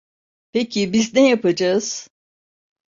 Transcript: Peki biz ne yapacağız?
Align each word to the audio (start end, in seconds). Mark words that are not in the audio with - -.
Peki 0.51 0.93
biz 0.93 1.13
ne 1.13 1.29
yapacağız? 1.29 2.09